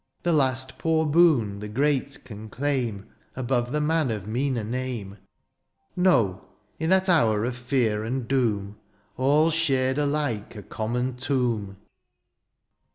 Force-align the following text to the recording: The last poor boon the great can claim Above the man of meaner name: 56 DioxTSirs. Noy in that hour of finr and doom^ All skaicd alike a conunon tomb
The 0.23 0.33
last 0.33 0.79
poor 0.79 1.05
boon 1.05 1.59
the 1.59 1.67
great 1.67 2.23
can 2.25 2.49
claim 2.49 3.05
Above 3.35 3.71
the 3.71 3.79
man 3.79 4.09
of 4.09 4.25
meaner 4.25 4.63
name: 4.63 5.11
56 5.89 5.95
DioxTSirs. 5.95 5.95
Noy 5.97 6.39
in 6.79 6.89
that 6.89 7.07
hour 7.07 7.45
of 7.45 7.53
finr 7.53 8.07
and 8.07 8.27
doom^ 8.27 8.77
All 9.17 9.51
skaicd 9.51 9.99
alike 9.99 10.55
a 10.55 10.63
conunon 10.63 11.19
tomb 11.19 11.77